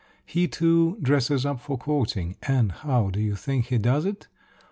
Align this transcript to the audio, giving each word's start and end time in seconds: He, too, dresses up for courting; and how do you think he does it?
He, 0.25 0.47
too, 0.47 0.97
dresses 0.99 1.45
up 1.45 1.59
for 1.61 1.77
courting; 1.77 2.35
and 2.41 2.71
how 2.71 3.11
do 3.11 3.19
you 3.19 3.35
think 3.35 3.67
he 3.67 3.77
does 3.77 4.03
it? 4.03 4.27